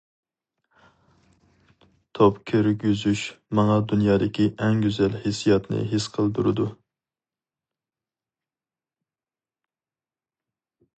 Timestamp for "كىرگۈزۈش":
2.51-3.21